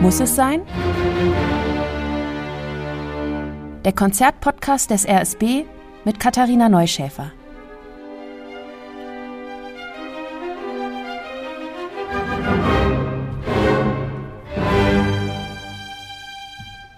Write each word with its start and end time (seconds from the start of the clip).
Muss 0.00 0.20
es 0.20 0.36
sein? 0.36 0.62
Der 3.84 3.92
Konzertpodcast 3.92 4.90
des 4.90 5.04
RSB 5.08 5.64
mit 6.04 6.20
Katharina 6.20 6.68
Neuschäfer. 6.68 7.32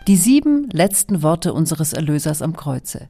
Die 0.06 0.16
sieben 0.16 0.68
letzten 0.70 1.22
Worte 1.22 1.54
unseres 1.54 1.94
Erlösers 1.94 2.42
am 2.42 2.54
Kreuze. 2.54 3.08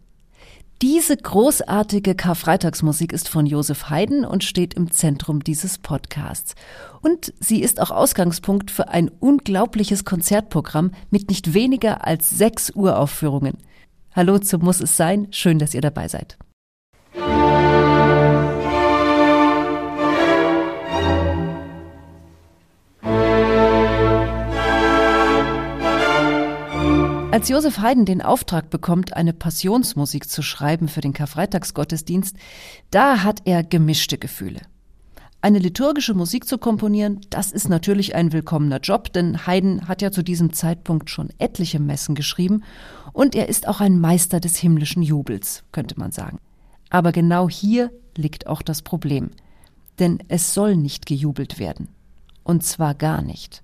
Diese 0.83 1.15
großartige 1.15 2.15
Karfreitagsmusik 2.15 3.13
ist 3.13 3.29
von 3.29 3.45
Josef 3.45 3.91
Haydn 3.91 4.25
und 4.25 4.45
steht 4.45 4.73
im 4.73 4.91
Zentrum 4.91 5.45
dieses 5.45 5.77
Podcasts. 5.77 6.55
Und 7.03 7.35
sie 7.39 7.61
ist 7.61 7.81
auch 7.83 7.91
Ausgangspunkt 7.91 8.71
für 8.71 8.89
ein 8.89 9.11
unglaubliches 9.11 10.07
Konzertprogramm 10.07 10.93
mit 11.11 11.29
nicht 11.29 11.53
weniger 11.53 12.07
als 12.07 12.31
sechs 12.31 12.71
Uraufführungen. 12.71 13.59
Hallo 14.13 14.39
zu 14.39 14.59
Muss 14.59 14.81
es 14.81 14.97
sein, 14.97 15.29
schön, 15.33 15.59
dass 15.59 15.75
ihr 15.75 15.83
dabei 15.83 16.09
seid. 16.09 16.39
Als 27.33 27.49
Josef 27.49 27.79
Haydn 27.79 28.07
den 28.07 28.23
Auftrag 28.23 28.71
bekommt, 28.71 29.17
eine 29.17 29.33
Passionsmusik 29.33 30.29
zu 30.29 30.43
schreiben 30.43 30.89
für 30.89 31.01
den 31.01 31.13
Karfreitagsgottesdienst, 31.13 32.37
da 32.91 33.23
hat 33.23 33.43
er 33.45 33.63
gemischte 33.63 34.19
Gefühle. 34.19 34.63
Eine 35.41 35.61
liturgische 35.61 36.13
Musik 36.13 36.45
zu 36.45 36.59
komponieren, 36.59 37.21
das 37.31 37.53
ist 37.53 37.69
natürlich 37.69 38.17
ein 38.17 38.33
willkommener 38.33 38.81
Job, 38.81 39.13
denn 39.13 39.47
Haydn 39.47 39.87
hat 39.87 40.03
ja 40.03 40.11
zu 40.11 40.25
diesem 40.25 40.53
Zeitpunkt 40.53 41.09
schon 41.09 41.31
etliche 41.39 41.79
Messen 41.79 42.17
geschrieben 42.17 42.65
und 43.13 43.37
er 43.37 43.49
ist 43.49 43.69
auch 43.69 43.81
ein 43.81 44.01
Meister 44.01 44.41
des 44.41 44.57
himmlischen 44.57 45.03
Jubels, 45.03 45.63
könnte 45.71 46.01
man 46.01 46.11
sagen. 46.11 46.41
Aber 46.91 47.13
genau 47.13 47.49
hier 47.49 47.93
liegt 48.17 48.49
auch 48.49 48.61
das 48.61 48.83
Problem. 48.83 49.31
Denn 50.01 50.19
es 50.27 50.53
soll 50.53 50.77
nicht 50.77 51.07
gejubelt 51.07 51.61
werden. 51.61 51.89
Und 52.43 52.65
zwar 52.65 52.95
gar 52.97 53.23
nicht. 53.23 53.63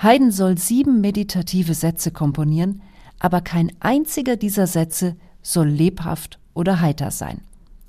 Haydn 0.00 0.30
soll 0.30 0.56
sieben 0.58 1.00
meditative 1.00 1.74
Sätze 1.74 2.12
komponieren, 2.12 2.82
aber 3.18 3.40
kein 3.40 3.72
einziger 3.80 4.36
dieser 4.36 4.68
Sätze 4.68 5.16
soll 5.42 5.68
lebhaft 5.68 6.38
oder 6.54 6.80
heiter 6.80 7.10
sein, 7.10 7.40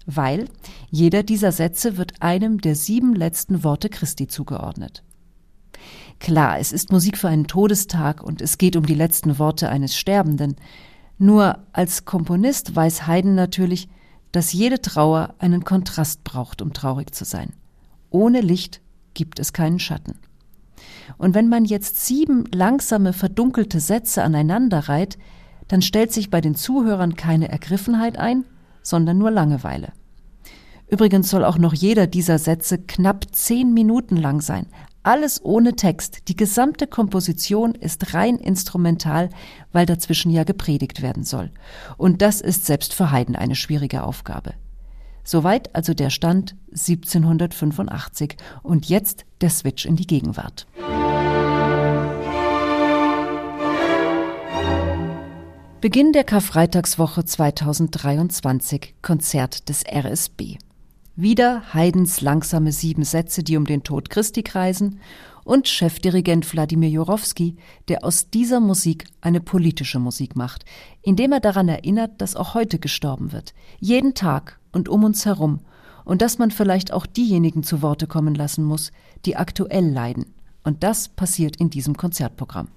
weil 0.08 0.46
jeder 0.90 1.22
dieser 1.22 1.52
Sätze 1.52 1.98
wird 1.98 2.22
einem 2.22 2.62
der 2.62 2.76
sieben 2.76 3.14
letzten 3.14 3.64
Worte 3.64 3.90
Christi 3.90 4.28
zugeordnet. 4.28 5.04
Klar, 6.20 6.60
es 6.60 6.72
ist 6.72 6.92
Musik 6.92 7.16
für 7.16 7.30
einen 7.30 7.46
Todestag 7.46 8.24
und 8.24 8.42
es 8.42 8.58
geht 8.58 8.76
um 8.76 8.88
die 8.88 8.96
letzten 8.96 9.38
Worte 9.38 9.70
eines 9.70 9.96
Sterbenden. 9.96 10.56
Nur 11.20 11.60
als 11.74 12.06
Komponist 12.06 12.76
weiß 12.76 13.06
Haydn 13.06 13.36
natürlich, 13.36 13.88
dass 14.32 14.52
jede 14.52 14.82
Trauer 14.82 15.36
einen 15.38 15.64
Kontrast 15.64 16.24
braucht, 16.24 16.62
um 16.62 16.74
traurig 16.74 17.14
zu 17.14 17.24
sein. 17.24 17.54
Ohne 18.10 18.42
Licht 18.42 18.82
gibt 19.14 19.40
es 19.40 19.54
keinen 19.54 19.80
Schatten. 19.80 20.16
Und 21.18 21.36
wenn 21.36 21.50
man 21.50 21.66
jetzt 21.66 22.06
sieben 22.06 22.46
langsame, 22.54 23.14
verdunkelte 23.14 23.80
Sätze 23.80 24.24
aneinander 24.24 24.90
reiht, 24.90 25.18
dann 25.68 25.82
stellt 25.82 26.12
sich 26.12 26.30
bei 26.30 26.42
den 26.42 26.56
Zuhörern 26.56 27.16
keine 27.16 27.50
Ergriffenheit 27.50 28.18
ein, 28.18 28.46
sondern 28.82 29.18
nur 29.18 29.32
Langeweile. 29.32 29.94
Übrigens 30.88 31.30
soll 31.30 31.46
auch 31.46 31.58
noch 31.58 31.74
jeder 31.74 32.08
dieser 32.08 32.40
Sätze 32.40 32.80
knapp 32.80 33.28
zehn 33.32 33.74
Minuten 33.74 34.18
lang 34.18 34.42
sein. 34.42 34.66
Alles 35.04 35.44
ohne 35.44 35.76
Text. 35.76 36.28
Die 36.28 36.36
gesamte 36.36 36.88
Komposition 36.88 37.76
ist 37.76 38.14
rein 38.14 38.38
instrumental, 38.38 39.30
weil 39.72 39.86
dazwischen 39.86 40.32
ja 40.32 40.44
gepredigt 40.44 41.02
werden 41.02 41.24
soll. 41.24 41.52
Und 41.98 42.22
das 42.22 42.42
ist 42.42 42.66
selbst 42.66 42.94
für 42.94 43.12
Haydn 43.12 43.36
eine 43.36 43.56
schwierige 43.56 44.04
Aufgabe. 44.04 44.56
Soweit 45.24 45.76
also 45.76 45.94
der 45.94 46.10
Stand 46.10 46.56
1785 46.72 48.38
und 48.64 48.90
jetzt 48.90 49.26
der 49.42 49.50
Switch 49.50 49.86
in 49.86 49.96
die 49.96 50.08
Gegenwart. 50.08 50.68
Beginn 55.82 56.12
der 56.12 56.26
Karfreitagswoche 56.26 57.24
2023, 57.24 58.96
Konzert 59.02 59.70
des 59.70 59.86
RSB. 59.86 60.58
Wieder 61.16 61.74
Haydns 61.74 62.20
langsame 62.20 62.74
sieben 62.74 63.04
Sätze, 63.04 63.44
die 63.44 63.56
um 63.56 63.66
den 63.66 63.84
Tod 63.84 64.10
Christi 64.10 64.44
kreisen, 64.44 65.00
und 65.50 65.68
Chefdirigent 65.68 66.54
Wladimir 66.54 66.92
Jorowski, 66.92 67.56
der 67.88 68.04
aus 68.04 68.30
dieser 68.30 68.60
Musik 68.60 69.06
eine 69.20 69.42
politische 69.42 69.98
Musik 69.98 70.36
macht, 70.36 70.64
indem 71.02 71.32
er 71.32 71.40
daran 71.40 71.68
erinnert, 71.68 72.22
dass 72.22 72.36
auch 72.36 72.54
heute 72.54 72.78
gestorben 72.78 73.32
wird. 73.32 73.56
Jeden 73.80 74.14
Tag 74.14 74.60
und 74.72 74.90
um 74.90 75.04
uns 75.04 75.26
herum 75.26 75.62
und 76.06 76.22
dass 76.22 76.38
man 76.38 76.52
vielleicht 76.52 76.94
auch 76.94 77.08
diejenigen 77.08 77.64
zu 77.64 77.82
Worte 77.82 78.06
kommen 78.06 78.36
lassen 78.36 78.64
muss, 78.64 78.92
die 79.26 79.38
aktuell 79.38 79.90
leiden. 79.90 80.28
Und 80.64 80.84
das 80.84 81.10
passiert 81.10 81.56
in 81.56 81.72
diesem 81.72 81.98
Konzertprogramm. 81.98 82.68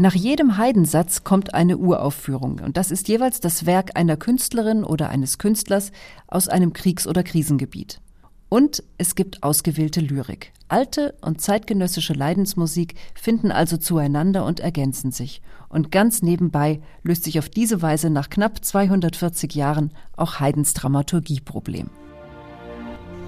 Nach 0.00 0.14
jedem 0.14 0.56
Heidensatz 0.56 1.24
kommt 1.24 1.52
eine 1.52 1.76
Uraufführung 1.76 2.62
und 2.64 2.78
das 2.78 2.90
ist 2.90 3.08
jeweils 3.08 3.38
das 3.40 3.66
Werk 3.66 3.98
einer 3.98 4.16
Künstlerin 4.16 4.82
oder 4.82 5.10
eines 5.10 5.36
Künstlers 5.36 5.92
aus 6.26 6.48
einem 6.48 6.72
Kriegs- 6.72 7.06
oder 7.06 7.22
Krisengebiet. 7.22 8.00
Und 8.48 8.82
es 8.96 9.14
gibt 9.14 9.42
ausgewählte 9.42 10.00
Lyrik. 10.00 10.54
Alte 10.68 11.16
und 11.20 11.42
zeitgenössische 11.42 12.14
Leidensmusik 12.14 12.94
finden 13.14 13.52
also 13.52 13.76
zueinander 13.76 14.46
und 14.46 14.60
ergänzen 14.60 15.12
sich. 15.12 15.42
Und 15.68 15.92
ganz 15.92 16.22
nebenbei 16.22 16.80
löst 17.02 17.24
sich 17.24 17.38
auf 17.38 17.50
diese 17.50 17.82
Weise 17.82 18.08
nach 18.08 18.30
knapp 18.30 18.64
240 18.64 19.54
Jahren 19.54 19.92
auch 20.16 20.40
Haydns 20.40 20.72
Dramaturgieproblem. 20.72 21.90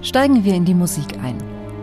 Steigen 0.01 0.43
wir 0.43 0.55
in 0.55 0.65
die 0.65 0.73
Musik 0.73 1.19
ein. 1.21 1.37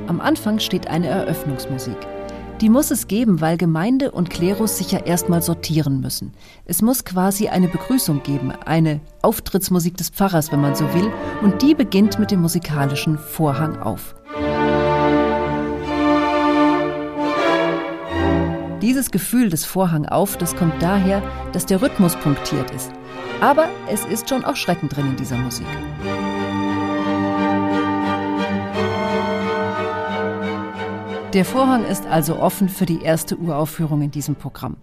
Am 0.08 0.20
Anfang 0.20 0.58
steht 0.58 0.88
eine 0.88 1.06
Eröffnungsmusik. 1.06 2.19
Die 2.60 2.68
muss 2.68 2.90
es 2.90 3.08
geben, 3.08 3.40
weil 3.40 3.56
Gemeinde 3.56 4.10
und 4.10 4.28
Klerus 4.28 4.76
sich 4.76 4.92
ja 4.92 4.98
erstmal 4.98 5.40
sortieren 5.40 6.00
müssen. 6.00 6.32
Es 6.66 6.82
muss 6.82 7.06
quasi 7.06 7.48
eine 7.48 7.68
Begrüßung 7.68 8.22
geben, 8.22 8.52
eine 8.66 9.00
Auftrittsmusik 9.22 9.96
des 9.96 10.10
Pfarrers, 10.10 10.52
wenn 10.52 10.60
man 10.60 10.74
so 10.74 10.84
will, 10.92 11.10
und 11.40 11.62
die 11.62 11.74
beginnt 11.74 12.18
mit 12.18 12.30
dem 12.30 12.42
musikalischen 12.42 13.16
Vorhang 13.16 13.78
auf. 13.78 14.14
Dieses 18.82 19.10
Gefühl 19.10 19.48
des 19.48 19.64
Vorhang 19.64 20.04
auf, 20.04 20.36
das 20.36 20.54
kommt 20.54 20.82
daher, 20.82 21.22
dass 21.52 21.64
der 21.64 21.80
Rhythmus 21.80 22.14
punktiert 22.16 22.70
ist. 22.72 22.90
Aber 23.40 23.70
es 23.90 24.04
ist 24.04 24.28
schon 24.28 24.44
auch 24.44 24.56
Schrecken 24.56 24.90
drin 24.90 25.06
in 25.06 25.16
dieser 25.16 25.38
Musik. 25.38 25.66
Der 31.32 31.44
Vorhang 31.44 31.84
ist 31.84 32.06
also 32.06 32.40
offen 32.40 32.68
für 32.68 32.86
die 32.86 33.02
erste 33.02 33.38
Uraufführung 33.38 34.02
in 34.02 34.10
diesem 34.10 34.34
Programm. 34.34 34.76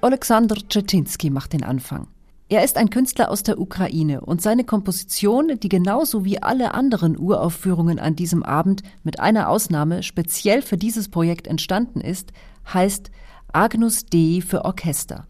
Alexander 0.00 0.56
Czetinski 0.56 1.28
macht 1.28 1.52
den 1.52 1.62
Anfang. 1.62 2.06
Er 2.48 2.64
ist 2.64 2.78
ein 2.78 2.88
Künstler 2.88 3.30
aus 3.30 3.42
der 3.42 3.60
Ukraine 3.60 4.22
und 4.22 4.40
seine 4.40 4.64
Komposition, 4.64 5.60
die 5.60 5.68
genauso 5.68 6.24
wie 6.24 6.42
alle 6.42 6.72
anderen 6.72 7.18
Uraufführungen 7.18 7.98
an 7.98 8.16
diesem 8.16 8.42
Abend 8.42 8.82
mit 9.02 9.20
einer 9.20 9.50
Ausnahme 9.50 10.02
speziell 10.02 10.62
für 10.62 10.78
dieses 10.78 11.10
Projekt 11.10 11.46
entstanden 11.46 12.00
ist, 12.00 12.32
heißt 12.72 13.10
Agnus 13.52 14.06
Dei 14.06 14.40
für 14.40 14.64
Orchester. 14.64 15.26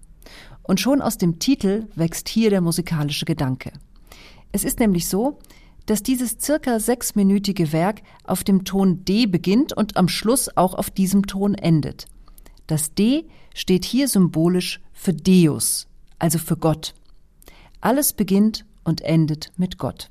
Und 0.63 0.79
schon 0.79 1.03
aus 1.03 1.19
dem 1.19 1.41
Titel 1.41 1.89
wächst 1.97 2.29
hier 2.29 2.51
der 2.51 2.61
musikalische 2.61 3.25
Gedanke. 3.25 3.73
Es 4.53 4.63
ist 4.63 4.79
nämlich 4.79 5.09
so, 5.09 5.41
dass 5.89 6.03
dieses 6.03 6.37
circa 6.39 6.81
sechsminütige 6.81 7.73
Werk 7.73 8.03
auf 8.25 8.45
dem 8.45 8.65
Ton 8.65 9.07
D 9.07 9.27
beginnt 9.27 9.73
und 9.73 9.97
am 9.97 10.07
Schluss 10.09 10.55
auch 10.55 10.75
auf 10.75 10.91
diesem 10.91 11.27
Ton 11.27 11.55
endet. 11.55 12.07
Das 12.67 12.93
D 12.93 13.27
steht 13.55 13.87
hier 13.87 14.07
symbolisch 14.07 14.81
für 14.93 15.15
Deus, 15.15 15.89
also 16.19 16.39
für 16.39 16.59
Gott. 16.59 16.95
Alles 17.81 18.13
beginnt 18.13 18.67
und 18.85 19.01
endet 19.01 19.51
mit 19.57 19.79
Gott. 19.79 20.11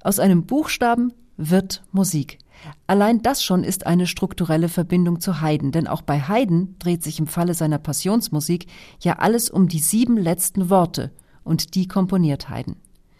Aus 0.00 0.20
einem 0.20 0.46
Buchstaben 0.46 1.12
wird 1.36 1.82
Musik. 1.90 2.38
Allein 2.86 3.20
das 3.20 3.42
schon 3.42 3.64
ist 3.64 3.84
eine 3.84 4.06
strukturelle 4.06 4.68
Verbindung 4.68 5.20
zu 5.20 5.40
Haydn, 5.40 5.72
denn 5.72 5.88
auch 5.88 6.02
bei 6.02 6.20
Haydn 6.20 6.76
dreht 6.78 7.02
sich 7.02 7.18
im 7.18 7.26
Falle 7.26 7.54
seiner 7.54 7.78
Passionsmusik 7.78 8.66
ja 9.00 9.14
alles 9.18 9.50
um 9.50 9.66
die 9.66 9.80
sieben 9.80 10.16
letzten 10.16 10.70
Worte, 10.70 11.10
und 11.42 11.74
die 11.74 11.86
komponiert 11.86 12.48
Haydn. 12.48 12.76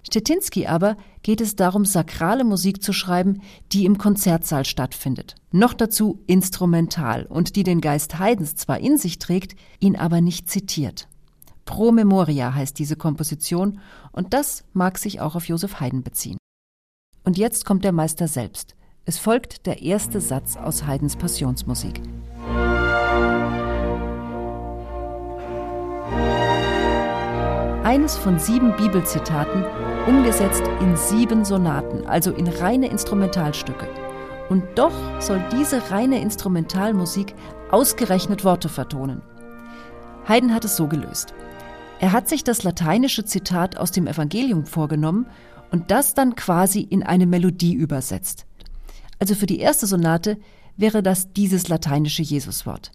Stetinski 0.07 0.69
aber 0.69 0.97
geht 1.23 1.41
es 1.41 1.57
darum, 1.57 1.85
sakrale 1.85 2.45
Musik 2.45 2.81
zu 2.81 2.93
schreiben, 2.93 3.43
die 3.73 3.85
im 3.85 3.99
Konzertsaal 3.99 4.65
stattfindet. 4.65 5.35
Noch 5.51 5.75
dazu 5.75 6.23
instrumental 6.27 7.27
und 7.27 7.57
die 7.57 7.65
den 7.65 7.81
Geist 7.81 8.21
Haydns 8.21 8.55
zwar 8.55 8.79
in 8.79 8.99
sich 8.99 9.19
trägt, 9.19 9.57
ihn 9.81 9.97
aber 9.97 10.21
nicht 10.21 10.49
zitiert. 10.49 11.09
Pro 11.65 11.91
Memoria 11.91 12.55
heißt 12.55 12.79
diese 12.79 12.95
Komposition 12.95 13.81
und 14.13 14.33
das 14.33 14.63
mag 14.73 14.99
sich 14.99 15.21
auch 15.21 15.35
auf 15.35 15.49
Joseph 15.49 15.81
Haydn 15.81 16.05
beziehen. 16.05 16.39
Und 17.25 17.37
jetzt 17.37 17.65
kommt 17.65 17.85
der 17.85 17.91
Meister 17.91 18.29
selbst. 18.29 18.77
Es 19.05 19.19
folgt 19.19 19.67
der 19.67 19.83
erste 19.83 20.21
Satz 20.21 20.57
aus 20.57 20.87
Haydns 20.87 21.17
Passionsmusik. 21.17 22.01
Eines 27.83 28.17
von 28.17 28.39
sieben 28.39 28.77
Bibelzitaten, 28.77 29.65
umgesetzt 30.07 30.63
in 30.81 30.97
sieben 30.97 31.45
Sonaten, 31.45 32.07
also 32.07 32.33
in 32.33 32.47
reine 32.47 32.89
Instrumentalstücke. 32.89 33.87
Und 34.49 34.63
doch 34.77 34.93
soll 35.21 35.43
diese 35.53 35.91
reine 35.91 36.21
Instrumentalmusik 36.21 37.35
ausgerechnet 37.71 38.45
Worte 38.45 38.69
vertonen. 38.69 39.23
Haydn 40.29 40.55
hat 40.55 40.65
es 40.65 40.77
so 40.77 40.87
gelöst. 40.87 41.35
Er 41.99 42.13
hat 42.13 42.29
sich 42.29 42.45
das 42.45 42.63
lateinische 42.63 43.25
Zitat 43.25 43.77
aus 43.77 43.91
dem 43.91 44.07
Evangelium 44.07 44.67
vorgenommen 44.67 45.27
und 45.71 45.91
das 45.91 46.15
dann 46.15 46.37
quasi 46.37 46.81
in 46.81 47.03
eine 47.03 47.27
Melodie 47.27 47.75
übersetzt. 47.75 48.47
Also 49.19 49.35
für 49.35 49.47
die 49.47 49.59
erste 49.59 49.87
Sonate 49.87 50.39
wäre 50.77 51.03
das 51.03 51.33
dieses 51.33 51.69
lateinische 51.69 52.23
Jesuswort. 52.23 52.93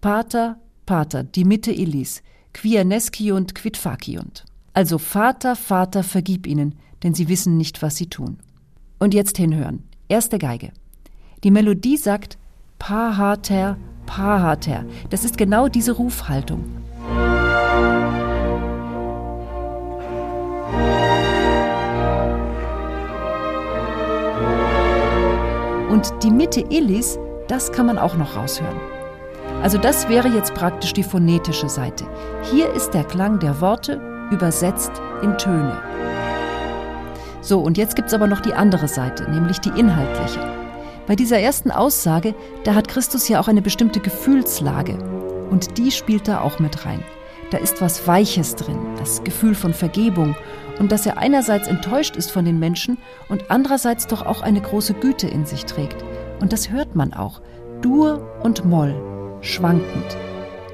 Pater, 0.00 0.58
Pater, 0.86 1.24
dimitte 1.24 1.72
illis, 1.72 2.22
quia 2.54 2.84
nesciunt 2.84 3.54
quid 3.54 3.76
faciunt. 3.76 4.44
Also 4.78 4.98
Vater, 4.98 5.56
Vater, 5.56 6.04
vergib 6.04 6.46
ihnen, 6.46 6.76
denn 7.02 7.12
sie 7.12 7.28
wissen 7.28 7.56
nicht, 7.56 7.82
was 7.82 7.96
sie 7.96 8.06
tun. 8.06 8.38
Und 9.00 9.12
jetzt 9.12 9.36
hinhören. 9.36 9.82
Erste 10.06 10.38
Geige. 10.38 10.70
Die 11.42 11.50
Melodie 11.50 11.96
sagt 11.96 12.38
Pahater, 12.78 13.76
Pahater. 14.06 14.84
Das 15.10 15.24
ist 15.24 15.36
genau 15.36 15.66
diese 15.66 15.90
Rufhaltung. 15.90 16.62
Und 25.90 26.12
die 26.22 26.30
Mitte 26.30 26.60
Illis, 26.70 27.18
das 27.48 27.72
kann 27.72 27.86
man 27.86 27.98
auch 27.98 28.14
noch 28.14 28.36
raushören. 28.36 28.78
Also 29.60 29.76
das 29.76 30.08
wäre 30.08 30.28
jetzt 30.28 30.54
praktisch 30.54 30.92
die 30.92 31.02
phonetische 31.02 31.68
Seite. 31.68 32.06
Hier 32.52 32.72
ist 32.74 32.90
der 32.90 33.02
Klang 33.02 33.40
der 33.40 33.60
Worte 33.60 34.00
übersetzt 34.30 34.92
in 35.22 35.36
Töne. 35.38 35.80
So, 37.40 37.60
und 37.60 37.78
jetzt 37.78 37.96
gibt 37.96 38.08
es 38.08 38.14
aber 38.14 38.26
noch 38.26 38.40
die 38.40 38.54
andere 38.54 38.88
Seite, 38.88 39.30
nämlich 39.30 39.58
die 39.60 39.70
inhaltliche. 39.70 40.40
Bei 41.06 41.16
dieser 41.16 41.38
ersten 41.38 41.70
Aussage, 41.70 42.34
da 42.64 42.74
hat 42.74 42.88
Christus 42.88 43.28
ja 43.28 43.40
auch 43.40 43.48
eine 43.48 43.62
bestimmte 43.62 44.00
Gefühlslage. 44.00 44.98
Und 45.50 45.78
die 45.78 45.90
spielt 45.90 46.28
da 46.28 46.42
auch 46.42 46.58
mit 46.58 46.84
rein. 46.84 47.02
Da 47.50 47.56
ist 47.56 47.80
was 47.80 48.06
Weiches 48.06 48.56
drin, 48.56 48.78
das 48.98 49.24
Gefühl 49.24 49.54
von 49.54 49.72
Vergebung 49.72 50.36
und 50.78 50.92
dass 50.92 51.06
er 51.06 51.16
einerseits 51.16 51.66
enttäuscht 51.66 52.16
ist 52.16 52.30
von 52.30 52.44
den 52.44 52.58
Menschen 52.58 52.98
und 53.28 53.50
andererseits 53.50 54.06
doch 54.06 54.26
auch 54.26 54.42
eine 54.42 54.60
große 54.60 54.94
Güte 54.94 55.28
in 55.28 55.46
sich 55.46 55.64
trägt. 55.64 56.04
Und 56.40 56.52
das 56.52 56.70
hört 56.70 56.94
man 56.94 57.14
auch. 57.14 57.40
Dur 57.80 58.20
und 58.42 58.66
Moll, 58.66 58.94
schwankend. 59.40 60.16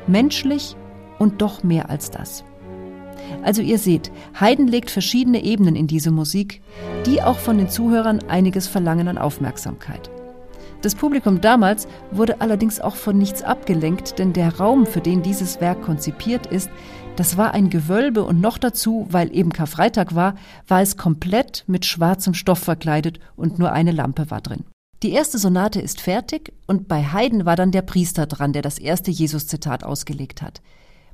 Menschlich 0.06 0.76
und 1.18 1.40
doch 1.40 1.62
mehr 1.62 1.90
als 1.90 2.10
das. 2.10 2.44
Also 3.42 3.62
ihr 3.62 3.78
seht, 3.78 4.10
Haydn 4.40 4.66
legt 4.66 4.90
verschiedene 4.90 5.44
Ebenen 5.44 5.76
in 5.76 5.86
diese 5.86 6.10
Musik, 6.10 6.62
die 7.06 7.22
auch 7.22 7.38
von 7.38 7.58
den 7.58 7.68
Zuhörern 7.68 8.20
einiges 8.28 8.66
verlangen 8.66 9.08
an 9.08 9.18
Aufmerksamkeit. 9.18 10.10
Das 10.84 10.94
Publikum 10.94 11.40
damals 11.40 11.88
wurde 12.10 12.42
allerdings 12.42 12.78
auch 12.78 12.96
von 12.96 13.16
nichts 13.16 13.42
abgelenkt, 13.42 14.18
denn 14.18 14.34
der 14.34 14.58
Raum, 14.58 14.84
für 14.84 15.00
den 15.00 15.22
dieses 15.22 15.62
Werk 15.62 15.80
konzipiert 15.80 16.46
ist, 16.46 16.68
das 17.16 17.38
war 17.38 17.54
ein 17.54 17.70
Gewölbe 17.70 18.22
und 18.22 18.40
noch 18.40 18.58
dazu, 18.58 19.06
weil 19.08 19.34
eben 19.34 19.50
Karfreitag 19.50 20.14
war, 20.14 20.34
war 20.68 20.82
es 20.82 20.98
komplett 20.98 21.64
mit 21.66 21.86
schwarzem 21.86 22.34
Stoff 22.34 22.58
verkleidet 22.58 23.18
und 23.34 23.58
nur 23.58 23.72
eine 23.72 23.92
Lampe 23.92 24.30
war 24.30 24.42
drin. 24.42 24.64
Die 25.02 25.12
erste 25.12 25.38
Sonate 25.38 25.80
ist 25.80 26.00
fertig 26.00 26.52
und 26.66 26.88
bei 26.88 27.02
Haydn 27.02 27.46
war 27.46 27.56
dann 27.56 27.70
der 27.70 27.82
Priester 27.82 28.26
dran, 28.26 28.52
der 28.52 28.62
das 28.62 28.78
erste 28.78 29.10
Jesus-Zitat 29.10 29.84
ausgelegt 29.84 30.42
hat. 30.42 30.60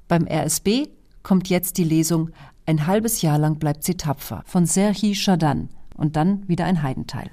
Beim 0.08 0.26
RSB 0.26 0.88
kommt 1.22 1.48
jetzt 1.48 1.78
die 1.78 1.84
Lesung 1.84 2.30
Ein 2.66 2.86
halbes 2.86 3.22
Jahr 3.22 3.38
lang 3.38 3.58
bleibt 3.58 3.84
sie 3.84 3.96
tapfer 3.96 4.42
von 4.46 4.66
Serhi 4.66 5.14
Chardin 5.14 5.68
und 5.96 6.16
dann 6.16 6.48
wieder 6.48 6.64
ein 6.64 6.82
Heidenteil. 6.82 7.30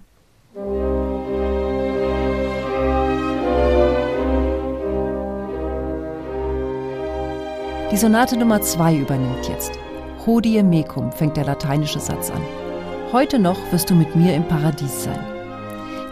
Die 7.92 7.98
Sonate 7.98 8.38
Nummer 8.38 8.62
2 8.62 8.98
übernimmt 8.98 9.48
jetzt. 9.48 9.72
Hodie 10.26 10.62
mecum 10.62 11.12
fängt 11.12 11.38
der 11.38 11.46
lateinische 11.46 12.00
Satz 12.00 12.30
an. 12.30 12.42
Heute 13.14 13.40
noch 13.40 13.58
wirst 13.72 13.90
du 13.90 13.96
mit 13.96 14.16
mir 14.16 14.36
im 14.36 14.46
Paradies 14.48 15.06
sein. 15.06 15.20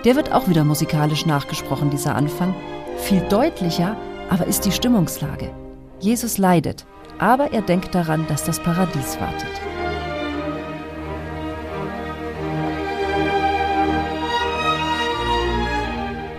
Der 0.05 0.15
wird 0.15 0.31
auch 0.31 0.47
wieder 0.47 0.63
musikalisch 0.63 1.25
nachgesprochen, 1.25 1.89
dieser 1.89 2.15
Anfang. 2.15 2.55
Viel 2.97 3.21
deutlicher 3.27 3.97
aber 4.29 4.47
ist 4.47 4.65
die 4.65 4.71
Stimmungslage. 4.71 5.51
Jesus 5.99 6.37
leidet, 6.37 6.85
aber 7.19 7.51
er 7.53 7.61
denkt 7.61 7.95
daran, 7.95 8.25
dass 8.27 8.43
das 8.43 8.61
Paradies 8.61 9.19
wartet. 9.19 9.61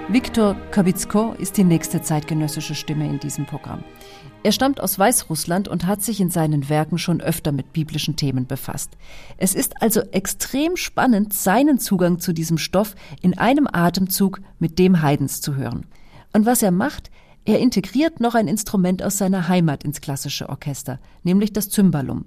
Viktor 0.08 0.56
Kabitsko 0.70 1.34
ist 1.37 1.56
die 1.56 1.64
nächste 1.64 2.00
zeitgenössische 2.00 2.75
Stimme 2.75 3.06
in 3.06 3.19
diesem 3.19 3.44
Programm. 3.44 3.84
Er 4.44 4.52
stammt 4.52 4.81
aus 4.81 4.99
Weißrussland 4.99 5.67
und 5.67 5.87
hat 5.87 6.02
sich 6.02 6.20
in 6.20 6.31
seinen 6.31 6.69
Werken 6.69 6.99
schon 6.99 7.20
öfter 7.20 7.50
mit 7.50 7.73
biblischen 7.73 8.14
Themen 8.14 8.46
befasst. 8.46 8.96
Es 9.37 9.55
ist 9.55 9.82
also 9.82 10.00
extrem 10.12 10.76
spannend, 10.76 11.34
seinen 11.34 11.81
Zugang 11.81 12.20
zu 12.20 12.32
diesem 12.32 12.56
Stoff 12.56 12.94
in 13.20 13.37
einem 13.37 13.69
Atemzug 13.70 14.40
mit 14.58 14.78
dem 14.78 15.02
Haydns 15.02 15.40
zu 15.40 15.56
hören. 15.56 15.84
Und 16.32 16.46
was 16.46 16.62
er 16.62 16.70
macht, 16.70 17.11
er 17.46 17.60
integriert 17.60 18.20
noch 18.20 18.34
ein 18.34 18.48
Instrument 18.48 19.02
aus 19.02 19.19
seiner 19.19 19.48
Heimat 19.48 19.84
ins 19.84 20.00
klassische 20.00 20.48
Orchester, 20.48 20.98
nämlich 21.22 21.52
das 21.52 21.70
Zymbalum. 21.70 22.26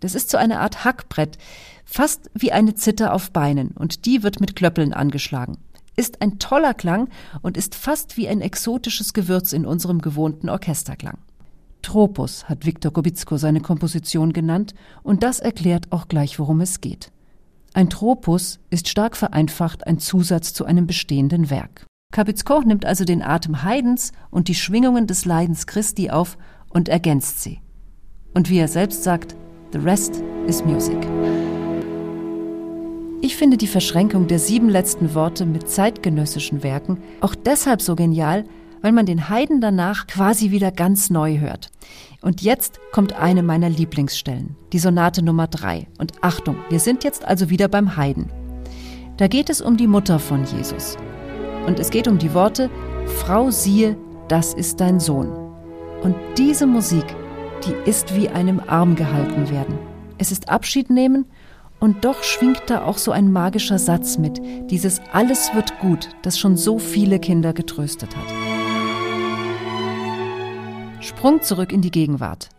Das 0.00 0.14
ist 0.14 0.30
so 0.30 0.38
eine 0.38 0.60
Art 0.60 0.84
Hackbrett, 0.84 1.36
fast 1.84 2.30
wie 2.34 2.52
eine 2.52 2.74
Zither 2.74 3.12
auf 3.12 3.30
Beinen, 3.32 3.72
und 3.72 4.06
die 4.06 4.22
wird 4.22 4.40
mit 4.40 4.56
Klöppeln 4.56 4.92
angeschlagen 4.94 5.58
ist 5.96 6.22
ein 6.22 6.38
toller 6.38 6.72
Klang 6.72 7.10
und 7.42 7.58
ist 7.58 7.74
fast 7.74 8.16
wie 8.16 8.26
ein 8.26 8.40
exotisches 8.40 9.12
Gewürz 9.12 9.52
in 9.52 9.66
unserem 9.66 10.00
gewohnten 10.00 10.48
Orchesterklang. 10.48 11.18
Tropos 11.82 12.48
hat 12.48 12.64
Viktor 12.64 12.92
Gobitzko 12.92 13.36
seine 13.36 13.60
Komposition 13.60 14.32
genannt 14.32 14.74
und 15.02 15.22
das 15.22 15.40
erklärt 15.40 15.92
auch 15.92 16.08
gleich, 16.08 16.38
worum 16.38 16.62
es 16.62 16.80
geht. 16.80 17.12
Ein 17.74 17.90
Tropus 17.90 18.60
ist 18.70 18.88
stark 18.88 19.16
vereinfacht 19.16 19.86
ein 19.86 19.98
Zusatz 19.98 20.54
zu 20.54 20.64
einem 20.64 20.86
bestehenden 20.86 21.50
Werk. 21.50 21.86
Kabitzko 22.10 22.62
nimmt 22.62 22.86
also 22.86 23.04
den 23.04 23.22
Atem 23.22 23.62
Haydns 23.62 24.12
und 24.30 24.48
die 24.48 24.56
Schwingungen 24.56 25.06
des 25.06 25.24
Leidens 25.24 25.66
Christi 25.66 26.10
auf 26.10 26.36
und 26.68 26.88
ergänzt 26.88 27.42
sie. 27.42 27.60
Und 28.34 28.50
wie 28.50 28.58
er 28.58 28.68
selbst 28.68 29.04
sagt, 29.04 29.36
the 29.72 29.78
rest 29.78 30.22
is 30.46 30.64
music. 30.64 30.98
Ich 33.22 33.36
finde 33.36 33.56
die 33.56 33.68
Verschränkung 33.68 34.26
der 34.26 34.40
sieben 34.40 34.68
letzten 34.68 35.14
Worte 35.14 35.46
mit 35.46 35.68
zeitgenössischen 35.68 36.62
Werken 36.64 36.98
auch 37.20 37.34
deshalb 37.34 37.80
so 37.80 37.94
genial, 37.94 38.44
weil 38.82 38.92
man 38.92 39.06
den 39.06 39.28
Haydn 39.28 39.60
danach 39.60 40.06
quasi 40.06 40.50
wieder 40.50 40.72
ganz 40.72 41.10
neu 41.10 41.38
hört. 41.38 41.70
Und 42.22 42.42
jetzt 42.42 42.80
kommt 42.92 43.12
eine 43.12 43.42
meiner 43.42 43.68
Lieblingsstellen, 43.68 44.56
die 44.72 44.78
Sonate 44.78 45.22
Nummer 45.22 45.46
drei. 45.46 45.86
Und 45.98 46.12
Achtung, 46.22 46.56
wir 46.70 46.80
sind 46.80 47.04
jetzt 47.04 47.24
also 47.24 47.50
wieder 47.50 47.68
beim 47.68 47.96
Haydn. 47.96 48.30
Da 49.16 49.28
geht 49.28 49.50
es 49.50 49.60
um 49.60 49.76
die 49.76 49.86
Mutter 49.86 50.18
von 50.18 50.44
Jesus. 50.44 50.96
Und 51.66 51.78
es 51.78 51.90
geht 51.90 52.08
um 52.08 52.18
die 52.18 52.34
Worte, 52.34 52.70
Frau 53.06 53.50
siehe, 53.50 53.96
das 54.28 54.54
ist 54.54 54.80
dein 54.80 55.00
Sohn. 55.00 55.28
Und 56.02 56.16
diese 56.38 56.66
Musik, 56.66 57.04
die 57.66 57.88
ist 57.88 58.16
wie 58.16 58.28
einem 58.28 58.60
Arm 58.66 58.96
gehalten 58.96 59.50
werden. 59.50 59.78
Es 60.18 60.32
ist 60.32 60.48
Abschied 60.48 60.90
nehmen 60.90 61.26
und 61.78 62.04
doch 62.04 62.22
schwingt 62.22 62.62
da 62.66 62.84
auch 62.84 62.98
so 62.98 63.12
ein 63.12 63.32
magischer 63.32 63.78
Satz 63.78 64.18
mit, 64.18 64.40
dieses 64.70 65.00
Alles 65.12 65.54
wird 65.54 65.78
gut, 65.80 66.10
das 66.22 66.38
schon 66.38 66.56
so 66.56 66.78
viele 66.78 67.18
Kinder 67.18 67.52
getröstet 67.52 68.16
hat. 68.16 68.26
Sprung 71.02 71.42
zurück 71.42 71.72
in 71.72 71.82
die 71.82 71.90
Gegenwart. 71.90 72.50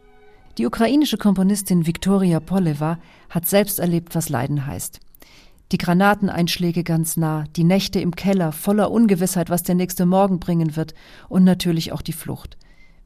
Die 0.58 0.66
ukrainische 0.66 1.18
Komponistin 1.18 1.88
Viktoria 1.88 2.40
Poleva 2.40 2.98
hat 3.30 3.48
selbst 3.48 3.80
erlebt, 3.80 4.16
was 4.16 4.30
Leiden 4.30 4.66
heißt. 4.66 5.00
Die 5.72 5.78
Granateneinschläge 5.78 6.84
ganz 6.84 7.16
nah, 7.16 7.46
die 7.56 7.64
Nächte 7.64 8.02
im 8.02 8.14
Keller 8.14 8.52
voller 8.52 8.92
Ungewissheit, 8.92 9.50
was 9.50 9.64
der 9.64 9.76
nächste 9.76 10.06
Morgen 10.06 10.40
bringen 10.40 10.76
wird 10.76 10.94
und 11.30 11.46
natürlich 11.46 11.94
auch 11.94 12.02
die 12.02 12.12
Flucht. 12.12 12.58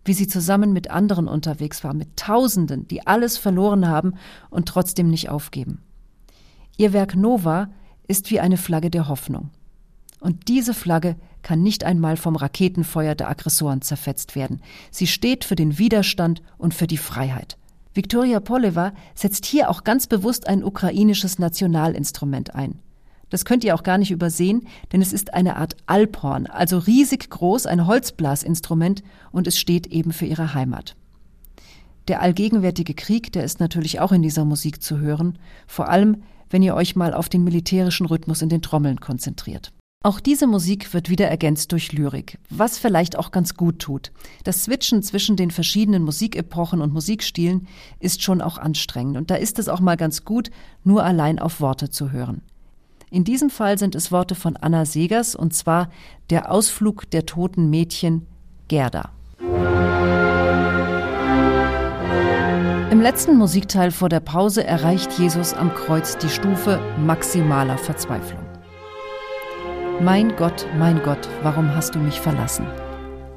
Wie 0.04 0.14
sie 0.14 0.28
zusammen 0.28 0.74
mit 0.74 0.90
anderen 0.90 1.28
unterwegs 1.28 1.84
war, 1.84 1.94
mit 1.94 2.18
Tausenden, 2.18 2.88
die 2.88 3.06
alles 3.06 3.38
verloren 3.38 3.88
haben 3.88 4.16
und 4.50 4.68
trotzdem 4.68 5.10
nicht 5.10 5.30
aufgeben. 5.30 5.84
Ihr 6.78 6.92
Werk 6.92 7.16
Nova 7.16 7.70
ist 8.08 8.32
wie 8.32 8.40
eine 8.40 8.58
Flagge 8.58 8.90
der 8.90 9.08
Hoffnung. 9.08 9.52
Und 10.20 10.48
diese 10.48 10.74
Flagge 10.74 11.18
kann 11.44 11.62
nicht 11.62 11.84
einmal 11.84 12.18
vom 12.18 12.36
Raketenfeuer 12.36 13.14
der 13.14 13.30
Aggressoren 13.30 13.84
zerfetzt 13.84 14.36
werden. 14.36 14.62
Sie 14.90 15.06
steht 15.06 15.46
für 15.46 15.56
den 15.56 15.78
Widerstand 15.78 16.42
und 16.58 16.74
für 16.74 16.88
die 16.88 16.98
Freiheit. 16.98 17.58
Viktoria 17.96 18.42
Poleva 18.42 18.92
setzt 19.14 19.46
hier 19.46 19.70
auch 19.70 19.86
ganz 19.86 20.06
bewusst 20.06 20.48
ein 20.48 20.66
ukrainisches 20.66 21.40
Nationalinstrument 21.40 22.54
ein. 22.54 22.80
Das 23.30 23.46
könnt 23.46 23.64
ihr 23.64 23.74
auch 23.74 23.84
gar 23.84 23.98
nicht 23.98 24.12
übersehen, 24.12 24.68
denn 24.92 25.02
es 25.02 25.14
ist 25.14 25.34
eine 25.34 25.56
Art 25.56 25.78
Alphorn, 25.86 26.46
also 26.46 26.78
riesig 26.78 27.30
groß, 27.30 27.66
ein 27.66 27.88
Holzblasinstrument 27.88 29.02
und 29.32 29.48
es 29.48 29.58
steht 29.58 29.88
eben 29.88 30.12
für 30.12 30.26
ihre 30.26 30.54
Heimat. 30.54 30.98
Der 32.10 32.22
allgegenwärtige 32.22 32.96
Krieg, 32.96 33.32
der 33.32 33.46
ist 33.46 33.62
natürlich 33.62 34.02
auch 34.02 34.12
in 34.12 34.22
dieser 34.22 34.44
Musik 34.44 34.84
zu 34.84 35.00
hören, 35.00 35.40
vor 35.66 35.88
allem 35.88 36.22
wenn 36.50 36.64
ihr 36.64 36.76
euch 36.76 36.98
mal 36.98 37.14
auf 37.14 37.30
den 37.30 37.46
militärischen 37.46 38.08
Rhythmus 38.08 38.42
in 38.42 38.50
den 38.50 38.62
Trommeln 38.62 39.00
konzentriert. 39.00 39.72
Auch 40.06 40.20
diese 40.20 40.46
Musik 40.46 40.94
wird 40.94 41.10
wieder 41.10 41.30
ergänzt 41.30 41.72
durch 41.72 41.92
Lyrik, 41.92 42.38
was 42.52 42.78
vielleicht 42.78 43.18
auch 43.18 43.32
ganz 43.32 43.56
gut 43.56 43.80
tut. 43.80 44.12
Das 44.44 44.64
Switchen 44.64 45.02
zwischen 45.02 45.36
den 45.36 45.50
verschiedenen 45.50 46.04
Musikepochen 46.04 46.80
und 46.80 46.94
Musikstilen 46.94 47.68
ist 48.00 48.22
schon 48.22 48.40
auch 48.40 48.60
anstrengend 48.60 49.18
und 49.18 49.32
da 49.32 49.36
ist 49.36 49.58
es 49.58 49.68
auch 49.68 49.80
mal 49.80 49.98
ganz 49.98 50.24
gut, 50.24 50.52
nur 50.84 51.04
allein 51.04 51.40
auf 51.40 51.60
Worte 51.60 51.90
zu 51.90 52.12
hören. 52.12 52.44
In 53.10 53.24
diesem 53.24 53.50
Fall 53.50 53.80
sind 53.80 53.96
es 53.96 54.12
Worte 54.12 54.36
von 54.36 54.56
Anna 54.56 54.86
Segers 54.86 55.34
und 55.36 55.56
zwar 55.56 55.90
Der 56.30 56.52
Ausflug 56.52 57.10
der 57.10 57.26
toten 57.26 57.72
Mädchen 57.72 58.28
Gerda. 58.68 59.10
Im 62.92 63.02
letzten 63.02 63.38
Musikteil 63.38 63.90
vor 63.90 64.10
der 64.10 64.20
Pause 64.20 64.64
erreicht 64.64 65.14
Jesus 65.18 65.56
am 65.56 65.74
Kreuz 65.74 66.16
die 66.20 66.30
Stufe 66.30 66.80
maximaler 67.04 67.80
Verzweiflung. 67.80 68.45
Mein 70.02 70.36
Gott, 70.36 70.68
mein 70.78 71.02
Gott, 71.04 71.30
warum 71.42 71.74
hast 71.74 71.96
du 71.96 72.00
mich 72.00 72.20
verlassen? 72.20 72.68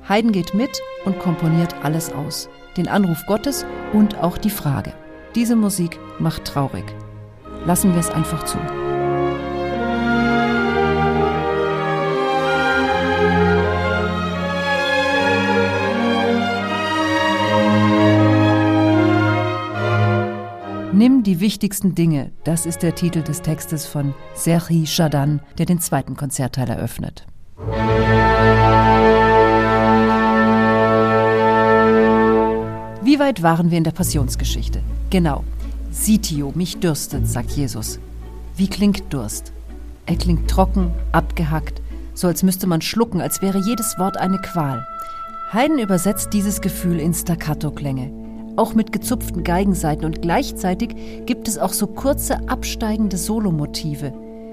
Haydn 0.09 0.33
geht 0.33 0.55
mit 0.55 0.83
und 1.05 1.21
komponiert 1.21 1.73
alles 1.85 2.12
aus. 2.12 2.49
Den 2.77 2.88
Anruf 2.88 3.25
Gottes 3.27 3.65
und 3.93 4.19
auch 4.19 4.37
die 4.37 4.50
Frage. 4.50 4.93
Diese 5.37 5.55
Musik 5.55 6.00
macht 6.19 6.45
traurig. 6.45 6.85
Lassen 7.65 7.93
wir 7.93 8.00
es 8.00 8.11
einfach 8.11 8.45
zu. 8.45 8.59
Nimm 20.99 21.23
die 21.23 21.38
wichtigsten 21.38 21.95
Dinge, 21.95 22.33
das 22.43 22.67
ist 22.67 22.83
der 22.83 22.93
Titel 22.93 23.23
des 23.23 23.40
Textes 23.40 23.87
von 23.87 24.14
Serhi 24.35 24.85
Shadan, 24.85 25.38
der 25.57 25.64
den 25.64 25.78
zweiten 25.78 26.17
Konzertteil 26.17 26.69
eröffnet. 26.69 27.25
Wie 33.05 33.21
weit 33.21 33.45
waren 33.45 33.71
wir 33.71 33.78
in 33.78 33.85
der 33.85 33.93
Passionsgeschichte? 33.93 34.83
Genau. 35.11 35.45
Sitio, 35.93 36.50
mich 36.57 36.81
dürstet, 36.81 37.28
sagt 37.28 37.52
Jesus. 37.52 38.00
Wie 38.57 38.67
klingt 38.67 39.05
Durst? 39.14 39.52
Er 40.07 40.17
klingt 40.17 40.50
trocken, 40.50 40.90
abgehackt, 41.12 41.81
so 42.14 42.26
als 42.26 42.43
müsste 42.43 42.67
man 42.67 42.81
schlucken, 42.81 43.21
als 43.21 43.40
wäre 43.40 43.59
jedes 43.59 44.00
Wort 44.00 44.17
eine 44.17 44.38
Qual. 44.38 44.85
Haydn 45.52 45.78
übersetzt 45.78 46.33
dieses 46.33 46.61
Gefühl 46.61 46.99
in 46.99 47.14
Staccato-Klänge 47.14 48.27
auch 48.59 48.75
mit 48.75 48.93
gezupften 48.93 49.45
Geigenseiten 49.45 50.05
und 50.05 50.21
gleichzeitig 50.21 50.95
gibt 51.27 51.49
es 51.49 51.59
auch 51.59 51.73
so 51.73 51.87
kurze 51.87 52.49
absteigende 52.49 53.17
Solomotive, 53.17 54.12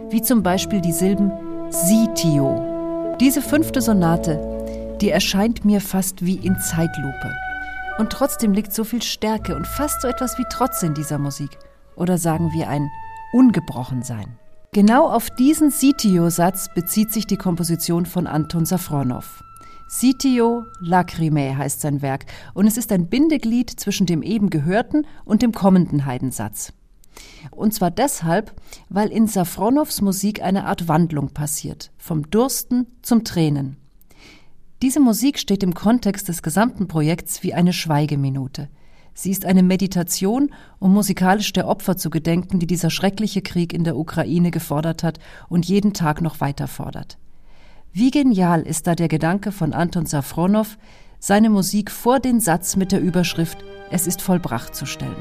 wie 0.09 0.21
zum 0.21 0.43
Beispiel 0.43 0.81
die 0.81 0.93
Silben 0.93 1.31
Sitio. 1.69 3.15
Diese 3.19 3.41
fünfte 3.41 3.81
Sonate, 3.81 4.97
die 5.01 5.09
erscheint 5.09 5.65
mir 5.65 5.81
fast 5.81 6.25
wie 6.25 6.35
in 6.35 6.57
Zeitlupe. 6.59 7.33
Und 7.97 8.11
trotzdem 8.11 8.53
liegt 8.53 8.73
so 8.73 8.83
viel 8.83 9.01
Stärke 9.01 9.55
und 9.55 9.67
fast 9.67 10.01
so 10.01 10.07
etwas 10.07 10.37
wie 10.37 10.45
Trotz 10.49 10.83
in 10.83 10.93
dieser 10.93 11.17
Musik. 11.17 11.57
Oder 11.95 12.17
sagen 12.17 12.51
wir 12.53 12.69
ein 12.69 12.89
Ungebrochensein. 13.33 14.37
Genau 14.73 15.07
auf 15.07 15.29
diesen 15.29 15.71
Sitio-Satz 15.71 16.67
bezieht 16.75 17.13
sich 17.13 17.25
die 17.25 17.37
Komposition 17.37 18.05
von 18.05 18.27
Anton 18.27 18.65
Safronow. 18.65 19.44
Sitio 19.87 20.65
Lacrimae 20.79 21.55
heißt 21.55 21.81
sein 21.81 22.01
Werk 22.01 22.25
und 22.53 22.65
es 22.65 22.77
ist 22.77 22.91
ein 22.91 23.07
Bindeglied 23.07 23.69
zwischen 23.69 24.07
dem 24.07 24.23
eben 24.23 24.49
gehörten 24.49 25.05
und 25.25 25.41
dem 25.41 25.51
kommenden 25.51 26.05
Heidensatz. 26.05 26.73
Und 27.51 27.73
zwar 27.73 27.91
deshalb, 27.91 28.53
weil 28.89 29.09
in 29.09 29.27
Safronows 29.27 30.01
Musik 30.01 30.41
eine 30.41 30.65
Art 30.65 30.87
Wandlung 30.87 31.29
passiert, 31.29 31.91
vom 31.97 32.29
Dursten 32.29 32.87
zum 33.03 33.23
Tränen. 33.23 33.77
Diese 34.81 34.99
Musik 34.99 35.39
steht 35.39 35.63
im 35.63 35.73
Kontext 35.73 36.27
des 36.27 36.41
gesamten 36.41 36.87
Projekts 36.87 37.43
wie 37.43 37.53
eine 37.53 37.71
Schweigeminute. 37.71 38.69
Sie 39.13 39.31
ist 39.31 39.45
eine 39.45 39.63
Meditation, 39.63 40.51
um 40.79 40.93
musikalisch 40.93 41.53
der 41.53 41.67
Opfer 41.67 41.95
zu 41.95 42.09
gedenken, 42.09 42.59
die 42.59 42.67
dieser 42.67 42.89
schreckliche 42.89 43.41
Krieg 43.41 43.71
in 43.71 43.85
der 43.85 43.95
Ukraine 43.95 44.51
gefordert 44.51 45.03
hat 45.03 45.19
und 45.47 45.65
jeden 45.65 45.93
Tag 45.93 46.21
noch 46.21 46.41
weiter 46.41 46.67
fordert. 46.67 47.17
Wie 47.97 48.11
genial 48.11 48.63
ist 48.63 48.87
da 48.87 48.93
der 48.93 49.07
Gedanke 49.07 49.53
von 49.53 49.71
Anton 49.71 50.05
Safronow, 50.05 50.77
seine 51.17 51.49
Musik 51.49 51.89
vor 51.89 52.19
den 52.19 52.41
Satz 52.41 52.75
mit 52.75 52.91
der 52.91 52.99
Überschrift 52.99 53.63
Es 53.89 54.05
ist 54.05 54.21
vollbracht 54.21 54.75
zu 54.75 54.85
stellen. 54.85 55.15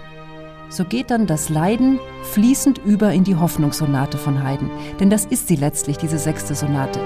So 0.70 0.84
geht 0.84 1.12
dann 1.12 1.28
das 1.28 1.50
Leiden 1.50 2.00
fließend 2.32 2.78
über 2.78 3.12
in 3.12 3.22
die 3.22 3.36
Hoffnungssonate 3.36 4.18
von 4.18 4.42
Haydn, 4.42 4.72
denn 4.98 5.08
das 5.08 5.24
ist 5.24 5.46
sie 5.46 5.54
letztlich, 5.54 5.98
diese 5.98 6.18
sechste 6.18 6.56
Sonate. 6.56 6.98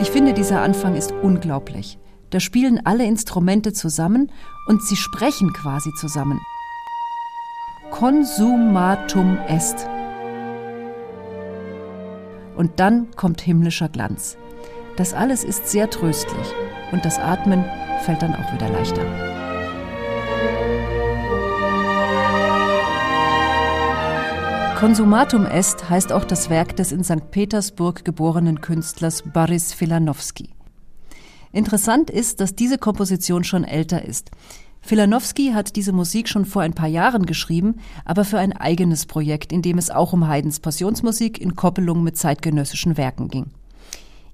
Ich 0.00 0.10
finde, 0.10 0.32
dieser 0.32 0.62
Anfang 0.62 0.96
ist 0.96 1.12
unglaublich. 1.12 1.98
Da 2.30 2.40
spielen 2.40 2.80
alle 2.86 3.04
Instrumente 3.04 3.74
zusammen 3.74 4.32
und 4.68 4.82
sie 4.82 4.96
sprechen 4.96 5.52
quasi 5.52 5.90
zusammen. 6.00 6.40
Consumatum 7.90 9.36
est. 9.48 9.86
Und 12.58 12.80
dann 12.80 13.06
kommt 13.14 13.40
himmlischer 13.40 13.88
Glanz. 13.88 14.36
Das 14.96 15.14
alles 15.14 15.44
ist 15.44 15.68
sehr 15.68 15.88
tröstlich 15.90 16.46
und 16.90 17.04
das 17.04 17.16
Atmen 17.20 17.64
fällt 18.02 18.20
dann 18.20 18.34
auch 18.34 18.52
wieder 18.52 18.68
leichter. 18.68 19.04
Konsumatum 24.76 25.46
est 25.46 25.88
heißt 25.88 26.12
auch 26.12 26.24
das 26.24 26.50
Werk 26.50 26.74
des 26.74 26.90
in 26.90 27.04
St. 27.04 27.30
Petersburg 27.30 28.04
geborenen 28.04 28.60
Künstlers 28.60 29.22
Boris 29.22 29.72
Filanowski. 29.72 30.50
Interessant 31.52 32.10
ist, 32.10 32.40
dass 32.40 32.56
diese 32.56 32.78
Komposition 32.78 33.44
schon 33.44 33.62
älter 33.62 34.04
ist. 34.04 34.32
Filanowski 34.80 35.52
hat 35.52 35.76
diese 35.76 35.92
Musik 35.92 36.28
schon 36.28 36.44
vor 36.44 36.62
ein 36.62 36.72
paar 36.72 36.88
Jahren 36.88 37.26
geschrieben, 37.26 37.76
aber 38.04 38.24
für 38.24 38.38
ein 38.38 38.52
eigenes 38.52 39.06
Projekt, 39.06 39.52
in 39.52 39.62
dem 39.62 39.78
es 39.78 39.90
auch 39.90 40.12
um 40.12 40.28
Haydns 40.28 40.60
Passionsmusik 40.60 41.40
in 41.40 41.56
Koppelung 41.56 42.02
mit 42.02 42.16
zeitgenössischen 42.16 42.96
Werken 42.96 43.28
ging. 43.28 43.46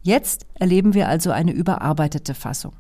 Jetzt 0.03 0.47
erleben 0.55 0.95
wir 0.95 1.09
also 1.09 1.31
eine 1.31 1.53
überarbeitete 1.53 2.35
Fassung. 2.35 2.75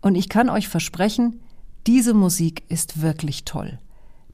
Und 0.00 0.14
ich 0.14 0.28
kann 0.28 0.48
euch 0.48 0.68
versprechen, 0.68 1.40
diese 1.86 2.14
Musik 2.14 2.62
ist 2.68 3.02
wirklich 3.02 3.44
toll. 3.44 3.78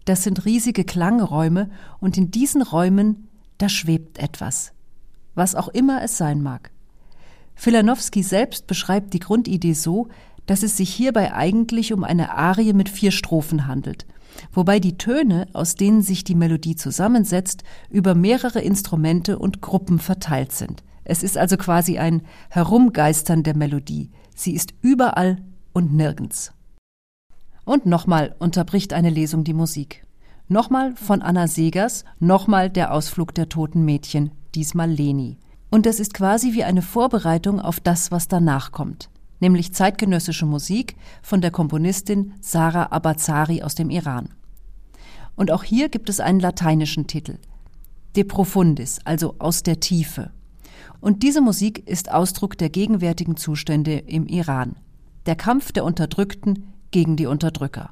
Das 0.04 0.22
sind 0.22 0.44
riesige 0.44 0.84
Klangräume 0.84 1.70
und 2.00 2.16
in 2.16 2.30
diesen 2.30 2.62
Räumen, 2.62 3.28
da 3.56 3.68
schwebt 3.68 4.18
etwas. 4.18 4.72
Was 5.34 5.54
auch 5.54 5.68
immer 5.68 6.02
es 6.02 6.18
sein 6.18 6.42
mag. 6.42 6.70
Filanowski 7.54 8.22
selbst 8.22 8.66
beschreibt 8.66 9.14
die 9.14 9.18
Grundidee 9.18 9.72
so, 9.72 10.08
dass 10.48 10.62
es 10.62 10.78
sich 10.78 10.92
hierbei 10.92 11.34
eigentlich 11.34 11.92
um 11.92 12.02
eine 12.02 12.32
Arie 12.32 12.72
mit 12.72 12.88
vier 12.88 13.10
Strophen 13.12 13.66
handelt, 13.66 14.06
wobei 14.50 14.80
die 14.80 14.96
Töne, 14.96 15.46
aus 15.52 15.74
denen 15.74 16.00
sich 16.00 16.24
die 16.24 16.34
Melodie 16.34 16.74
zusammensetzt, 16.74 17.64
über 17.90 18.14
mehrere 18.14 18.60
Instrumente 18.60 19.38
und 19.38 19.60
Gruppen 19.60 19.98
verteilt 19.98 20.52
sind. 20.52 20.82
Es 21.04 21.22
ist 21.22 21.36
also 21.36 21.58
quasi 21.58 21.98
ein 21.98 22.22
Herumgeistern 22.48 23.42
der 23.42 23.56
Melodie. 23.56 24.10
Sie 24.34 24.54
ist 24.54 24.72
überall 24.80 25.42
und 25.74 25.92
nirgends. 25.92 26.52
Und 27.66 27.84
nochmal 27.84 28.34
unterbricht 28.38 28.94
eine 28.94 29.10
Lesung 29.10 29.44
die 29.44 29.54
Musik. 29.54 30.06
Nochmal 30.48 30.96
von 30.96 31.20
Anna 31.20 31.46
Segers, 31.46 32.06
nochmal 32.20 32.70
der 32.70 32.94
Ausflug 32.94 33.34
der 33.34 33.50
toten 33.50 33.84
Mädchen, 33.84 34.30
diesmal 34.54 34.90
Leni. 34.90 35.36
Und 35.70 35.84
es 35.84 36.00
ist 36.00 36.14
quasi 36.14 36.54
wie 36.54 36.64
eine 36.64 36.80
Vorbereitung 36.80 37.60
auf 37.60 37.80
das, 37.80 38.10
was 38.10 38.28
danach 38.28 38.72
kommt 38.72 39.10
nämlich 39.40 39.72
zeitgenössische 39.72 40.46
Musik 40.46 40.96
von 41.22 41.40
der 41.40 41.50
Komponistin 41.50 42.32
Sarah 42.40 42.92
Abazari 42.92 43.62
aus 43.62 43.74
dem 43.74 43.90
Iran. 43.90 44.30
Und 45.36 45.50
auch 45.50 45.62
hier 45.62 45.88
gibt 45.88 46.08
es 46.08 46.20
einen 46.20 46.40
lateinischen 46.40 47.06
Titel, 47.06 47.38
De 48.16 48.24
Profundis, 48.24 48.98
also 49.04 49.36
aus 49.38 49.62
der 49.62 49.80
Tiefe. 49.80 50.30
Und 51.00 51.22
diese 51.22 51.40
Musik 51.40 51.88
ist 51.88 52.10
Ausdruck 52.10 52.58
der 52.58 52.70
gegenwärtigen 52.70 53.36
Zustände 53.36 53.98
im 53.98 54.26
Iran, 54.26 54.76
der 55.26 55.36
Kampf 55.36 55.70
der 55.72 55.84
Unterdrückten 55.84 56.72
gegen 56.90 57.16
die 57.16 57.26
Unterdrücker 57.26 57.90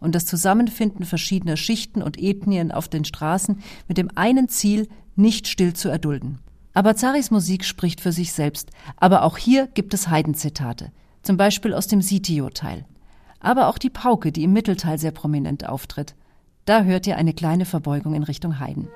und 0.00 0.14
das 0.14 0.26
Zusammenfinden 0.26 1.04
verschiedener 1.04 1.56
Schichten 1.56 2.02
und 2.02 2.18
Ethnien 2.18 2.72
auf 2.72 2.88
den 2.88 3.04
Straßen 3.04 3.60
mit 3.88 3.98
dem 3.98 4.10
einen 4.14 4.48
Ziel, 4.48 4.88
nicht 5.16 5.48
still 5.48 5.74
zu 5.74 5.88
erdulden. 5.88 6.38
Aber 6.74 6.96
Zaris 6.96 7.30
Musik 7.30 7.64
spricht 7.64 8.00
für 8.00 8.12
sich 8.12 8.32
selbst. 8.32 8.70
Aber 8.96 9.22
auch 9.22 9.36
hier 9.36 9.66
gibt 9.66 9.94
es 9.94 10.08
Heidenzitate. 10.08 10.92
Zum 11.22 11.36
Beispiel 11.36 11.74
aus 11.74 11.86
dem 11.86 12.02
Sitio-Teil. 12.02 12.84
Aber 13.40 13.68
auch 13.68 13.78
die 13.78 13.90
Pauke, 13.90 14.32
die 14.32 14.44
im 14.44 14.52
Mittelteil 14.52 14.98
sehr 14.98 15.12
prominent 15.12 15.68
auftritt. 15.68 16.14
Da 16.64 16.82
hört 16.82 17.06
ihr 17.06 17.16
eine 17.16 17.32
kleine 17.32 17.64
Verbeugung 17.64 18.14
in 18.14 18.22
Richtung 18.22 18.60
Haydn. 18.60 18.88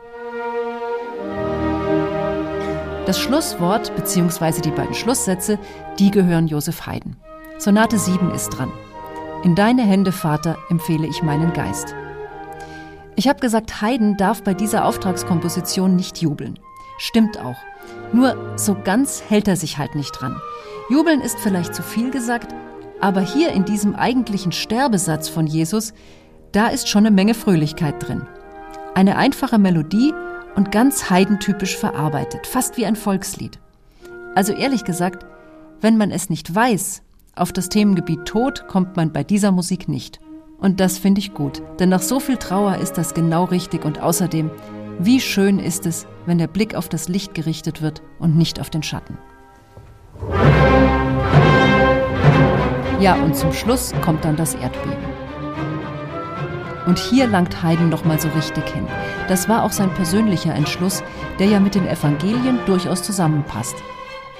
Das 3.07 3.19
Schlusswort 3.19 3.95
bzw. 3.97 4.61
die 4.61 4.71
beiden 4.71 4.95
Schlusssätze, 4.95 5.59
die 5.99 6.11
gehören 6.11 6.47
Josef 6.47 6.87
Haydn. 6.87 7.17
Sonate 7.59 7.99
7 7.99 8.31
ist 8.33 8.51
dran. 8.51 8.71
In 9.43 9.57
deine 9.57 9.83
Hände, 9.83 10.13
Vater, 10.13 10.57
empfehle 10.71 11.07
ich 11.09 11.23
meinen 11.23 11.53
Geist. 11.53 11.97
Ich 13.17 13.29
habe 13.29 13.41
gesagt, 13.41 13.83
Haydn 13.83 14.17
darf 14.17 14.43
bei 14.43 14.55
dieser 14.55 14.85
Auftragskomposition 14.85 15.97
nicht 15.97 16.19
jubeln. 16.23 16.59
Stimmt 17.03 17.37
auch. 17.37 17.57
Nur 18.13 18.37
so 18.57 18.77
ganz 18.77 19.25
hält 19.29 19.49
er 19.49 19.57
sich 19.57 19.77
halt 19.77 19.97
nicht 19.97 20.13
dran. 20.13 20.41
Jubeln 20.89 21.21
ist 21.21 21.37
vielleicht 21.41 21.75
zu 21.75 21.83
viel 21.83 22.13
gesagt, 22.13 22.55
aber 23.01 23.21
hier 23.21 23.51
in 23.51 23.65
diesem 23.65 23.97
eigentlichen 23.97 24.53
Sterbesatz 24.53 25.29
von 25.29 25.49
Jesus, 25.49 25.95
da 26.53 26.69
ist 26.69 26.89
schon 26.89 27.05
eine 27.05 27.15
Menge 27.15 27.35
Fröhlichkeit 27.35 27.97
drin. 27.99 28.29
Eine 28.95 29.17
einfache 29.17 29.59
Melodie 29.59 30.15
und 30.55 30.71
ganz 30.71 31.11
heidentypisch 31.11 31.77
verarbeitet, 31.77 32.47
fast 32.47 32.77
wie 32.77 32.87
ein 32.87 32.95
Volkslied. 32.95 33.59
Also 34.37 34.53
ehrlich 34.53 34.85
gesagt, 34.85 35.27
wenn 35.81 35.97
man 35.97 36.13
es 36.13 36.31
nicht 36.31 36.55
weiß, 36.55 37.03
auf 37.35 37.53
das 37.53 37.69
Themengebiet 37.69 38.27
Tod 38.27 38.69
kommt 38.69 38.95
man 38.97 39.13
bei 39.13 39.25
dieser 39.25 39.51
Musik 39.51 39.89
nicht. 39.89 40.21
Und 40.59 40.79
das 40.79 40.99
finde 40.99 41.19
ich 41.19 41.35
gut, 41.35 41.63
denn 41.81 41.89
nach 41.89 42.03
so 42.03 42.21
viel 42.21 42.37
Trauer 42.37 42.77
ist 42.77 42.93
das 42.93 43.13
genau 43.13 43.43
richtig 43.43 43.85
und 43.85 44.01
außerdem, 44.01 44.53
wie 44.99 45.21
schön 45.21 45.59
ist 45.59 45.87
es, 45.87 46.07
wenn 46.27 46.39
der 46.39 46.47
Blick 46.47 46.75
auf 46.75 46.89
das 46.89 47.09
Licht 47.09 47.35
gerichtet 47.35 47.83
wird 47.83 48.03
und 48.19 48.37
nicht 48.37 48.61
auf 48.61 48.71
den 48.71 48.83
Schatten. 48.83 49.19
Ja, 53.01 53.15
und 53.15 53.37
zum 53.37 53.53
Schluss 53.53 53.93
kommt 54.03 54.25
dann 54.25 54.37
das 54.37 54.55
Erdbeben. 54.55 55.13
Und 56.87 56.99
hier 56.99 57.27
langt 57.27 57.63
Haydn 57.63 57.89
nochmal 57.89 58.21
so 58.21 58.29
richtig 58.31 58.69
hin. 58.69 58.87
Das 59.29 59.49
war 59.49 59.65
auch 59.65 59.73
sein 59.73 59.91
persönlicher 59.95 60.55
Entschluss, 60.55 61.03
der 61.39 61.47
ja 61.47 61.61
mit 61.61 61.75
den 61.75 61.87
Evangelien 61.87 62.59
durchaus 62.67 63.03
zusammenpasst. 63.03 63.77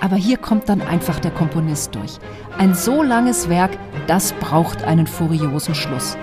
Aber 0.01 0.17
hier 0.17 0.37
kommt 0.37 0.69
dann 0.69 0.81
einfach 0.83 1.21
der 1.21 1.31
Komponist 1.31 1.95
durch. 1.95 2.19
Ein 2.59 2.75
so 2.75 3.03
langes 3.03 3.49
Werk, 3.49 3.71
das 4.09 4.33
braucht 4.33 4.83
einen 4.83 5.07
furiosen 5.07 5.77
Schluss. 5.77 6.17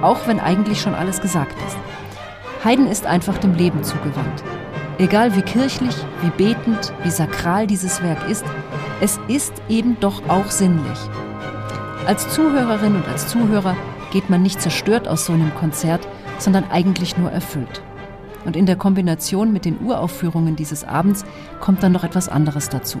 Auch 0.00 0.26
wenn 0.26 0.40
eigentlich 0.40 0.80
schon 0.80 0.94
alles 0.94 1.20
gesagt 1.20 1.54
ist. 1.66 1.76
Haydn 2.66 2.88
ist 2.88 3.06
einfach 3.06 3.38
dem 3.38 3.54
Leben 3.54 3.84
zugewandt. 3.84 4.42
Egal 4.98 5.36
wie 5.36 5.42
kirchlich, 5.42 5.94
wie 6.20 6.30
betend, 6.30 6.92
wie 7.04 7.10
sakral 7.10 7.68
dieses 7.68 8.02
Werk 8.02 8.28
ist, 8.28 8.44
es 9.00 9.20
ist 9.28 9.52
eben 9.68 9.96
doch 10.00 10.28
auch 10.28 10.50
sinnlich. 10.50 10.98
Als 12.08 12.28
Zuhörerin 12.28 12.96
und 12.96 13.06
als 13.06 13.28
Zuhörer 13.28 13.76
geht 14.10 14.30
man 14.30 14.42
nicht 14.42 14.60
zerstört 14.60 15.06
aus 15.06 15.26
so 15.26 15.32
einem 15.32 15.54
Konzert, 15.54 16.08
sondern 16.38 16.64
eigentlich 16.68 17.16
nur 17.16 17.30
erfüllt. 17.30 17.82
Und 18.44 18.56
in 18.56 18.66
der 18.66 18.74
Kombination 18.74 19.52
mit 19.52 19.64
den 19.64 19.78
Uraufführungen 19.80 20.56
dieses 20.56 20.82
Abends 20.82 21.24
kommt 21.60 21.84
dann 21.84 21.92
noch 21.92 22.02
etwas 22.02 22.28
anderes 22.28 22.68
dazu. 22.68 22.98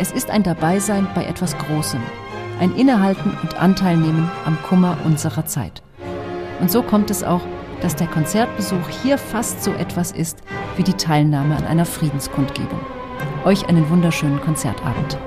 Es 0.00 0.10
ist 0.10 0.30
ein 0.30 0.42
Dabeisein 0.42 1.06
bei 1.14 1.26
etwas 1.26 1.56
Großem, 1.56 2.00
ein 2.58 2.74
Innehalten 2.74 3.38
und 3.40 3.54
Anteilnehmen 3.54 4.28
am 4.46 4.58
Kummer 4.64 4.96
unserer 5.04 5.46
Zeit. 5.46 5.80
Und 6.60 6.72
so 6.72 6.82
kommt 6.82 7.12
es 7.12 7.22
auch, 7.22 7.42
dass 7.80 7.96
der 7.96 8.06
Konzertbesuch 8.06 8.88
hier 9.02 9.18
fast 9.18 9.62
so 9.62 9.72
etwas 9.72 10.12
ist 10.12 10.38
wie 10.76 10.82
die 10.82 10.94
Teilnahme 10.94 11.56
an 11.56 11.64
einer 11.64 11.86
Friedenskundgebung. 11.86 12.80
Euch 13.44 13.68
einen 13.68 13.88
wunderschönen 13.88 14.40
Konzertabend. 14.40 15.18